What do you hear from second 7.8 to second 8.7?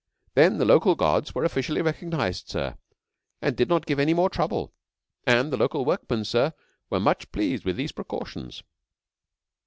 precautions.'